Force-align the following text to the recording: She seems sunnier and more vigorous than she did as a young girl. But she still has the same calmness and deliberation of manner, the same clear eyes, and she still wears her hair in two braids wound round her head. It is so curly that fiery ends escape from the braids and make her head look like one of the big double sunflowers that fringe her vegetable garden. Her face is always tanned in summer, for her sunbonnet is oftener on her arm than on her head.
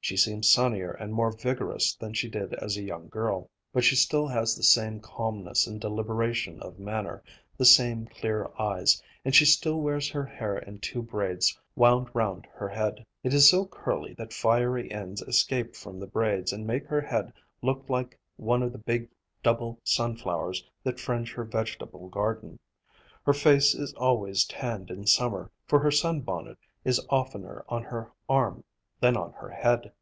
She 0.00 0.16
seems 0.16 0.48
sunnier 0.48 0.92
and 0.92 1.12
more 1.12 1.32
vigorous 1.36 1.94
than 1.94 2.14
she 2.14 2.30
did 2.30 2.54
as 2.54 2.78
a 2.78 2.82
young 2.82 3.08
girl. 3.10 3.50
But 3.74 3.84
she 3.84 3.94
still 3.94 4.26
has 4.28 4.56
the 4.56 4.62
same 4.62 5.00
calmness 5.00 5.66
and 5.66 5.78
deliberation 5.78 6.60
of 6.62 6.78
manner, 6.78 7.22
the 7.58 7.66
same 7.66 8.06
clear 8.06 8.48
eyes, 8.58 9.02
and 9.22 9.34
she 9.34 9.44
still 9.44 9.82
wears 9.82 10.08
her 10.08 10.24
hair 10.24 10.56
in 10.56 10.78
two 10.78 11.02
braids 11.02 11.58
wound 11.76 12.08
round 12.14 12.46
her 12.54 12.70
head. 12.70 13.04
It 13.22 13.34
is 13.34 13.50
so 13.50 13.66
curly 13.66 14.14
that 14.14 14.32
fiery 14.32 14.90
ends 14.90 15.20
escape 15.20 15.76
from 15.76 16.00
the 16.00 16.06
braids 16.06 16.54
and 16.54 16.66
make 16.66 16.86
her 16.86 17.02
head 17.02 17.30
look 17.60 17.90
like 17.90 18.18
one 18.36 18.62
of 18.62 18.72
the 18.72 18.78
big 18.78 19.10
double 19.42 19.78
sunflowers 19.84 20.64
that 20.84 21.00
fringe 21.00 21.34
her 21.34 21.44
vegetable 21.44 22.08
garden. 22.08 22.58
Her 23.26 23.34
face 23.34 23.74
is 23.74 23.92
always 23.94 24.46
tanned 24.46 24.90
in 24.90 25.06
summer, 25.06 25.50
for 25.66 25.78
her 25.80 25.90
sunbonnet 25.90 26.56
is 26.82 27.04
oftener 27.10 27.62
on 27.68 27.82
her 27.82 28.10
arm 28.26 28.64
than 29.00 29.14
on 29.14 29.32
her 29.34 29.50
head. 29.50 29.92